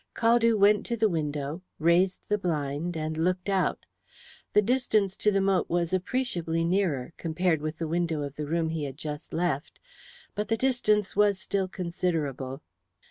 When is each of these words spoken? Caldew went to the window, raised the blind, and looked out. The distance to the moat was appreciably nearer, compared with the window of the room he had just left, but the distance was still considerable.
Caldew 0.15 0.57
went 0.57 0.83
to 0.87 0.97
the 0.97 1.07
window, 1.07 1.61
raised 1.77 2.21
the 2.27 2.39
blind, 2.39 2.97
and 2.97 3.15
looked 3.17 3.49
out. 3.49 3.85
The 4.53 4.63
distance 4.63 5.15
to 5.17 5.29
the 5.29 5.41
moat 5.41 5.69
was 5.69 5.93
appreciably 5.93 6.63
nearer, 6.65 7.13
compared 7.17 7.61
with 7.61 7.77
the 7.77 7.87
window 7.87 8.23
of 8.23 8.33
the 8.35 8.47
room 8.47 8.69
he 8.69 8.83
had 8.85 8.97
just 8.97 9.31
left, 9.31 9.79
but 10.33 10.47
the 10.47 10.57
distance 10.57 11.15
was 11.15 11.37
still 11.37 11.67
considerable. 11.67 12.63